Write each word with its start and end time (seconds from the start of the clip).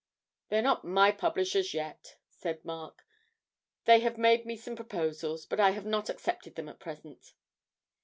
'They 0.49 0.57
are 0.57 0.61
not 0.63 0.83
my 0.83 1.11
publishers 1.11 1.75
yet,' 1.75 2.17
said 2.27 2.65
Mark; 2.65 3.05
'they 3.85 3.99
have 3.99 4.17
made 4.17 4.47
me 4.47 4.57
some 4.57 4.75
proposals, 4.75 5.45
but 5.45 5.59
I 5.59 5.69
have 5.69 5.85
not 5.85 6.09
accepted 6.09 6.55
them 6.55 6.69
at 6.69 6.79
present.' 6.79 7.33